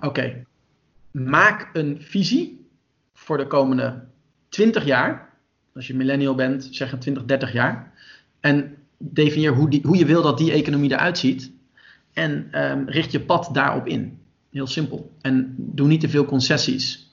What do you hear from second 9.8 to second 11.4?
hoe je wil dat die economie eruit